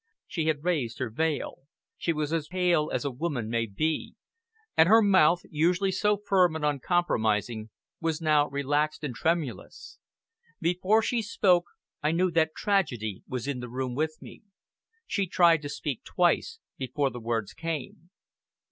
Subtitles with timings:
[0.25, 1.59] She had raised her veil;
[1.95, 4.15] she was as pale as a woman may be,
[4.75, 9.99] and her mouth, usually so firm and uncompromising, was now relaxed and tremulous.
[10.59, 11.65] Before she spoke,
[12.01, 14.41] I knew that tragedy was in the room with me.
[15.05, 18.09] She tried to speak twice before the words came.